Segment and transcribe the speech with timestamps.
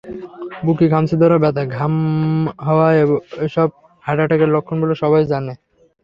[0.65, 1.93] বুকে খামচে ধরা ব্যথা, ঘাম
[2.65, 3.69] হওয়া—এসব
[4.05, 5.53] হার্ট অ্যাটাকের লক্ষণ বলে সবাই জানে।